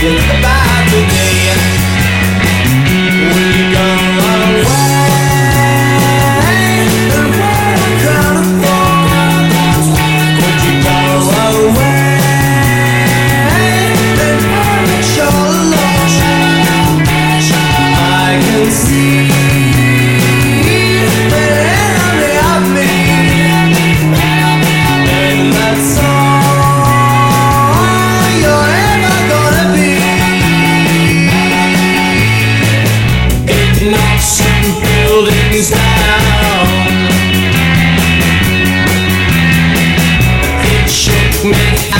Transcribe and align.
goodbye. 0.00 0.89
buildings 35.10 35.70
down. 35.70 36.68
It 40.62 40.88
shook 40.88 41.44
me 41.50 41.99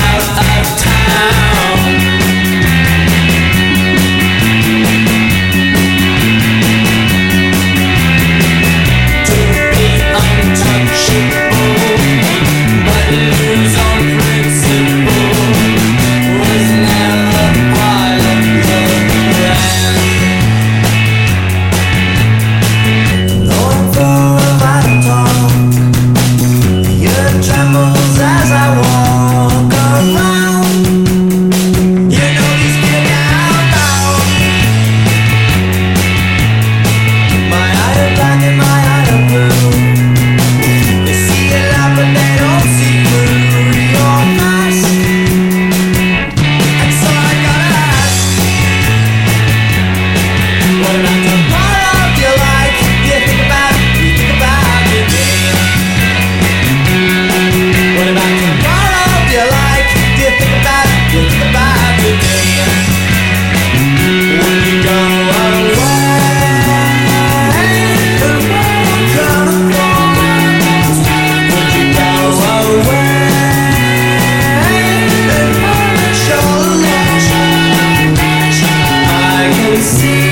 see. 79.81 80.30